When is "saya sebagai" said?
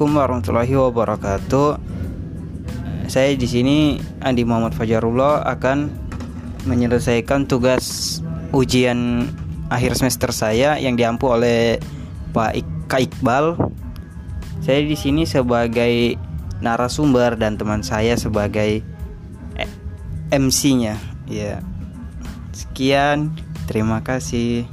17.84-18.80